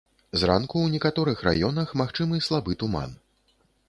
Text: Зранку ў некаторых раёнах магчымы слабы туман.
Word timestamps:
Зранку 0.43 0.77
ў 0.83 0.93
некаторых 0.95 1.43
раёнах 1.47 1.93
магчымы 2.01 2.39
слабы 2.47 2.79
туман. 2.85 3.13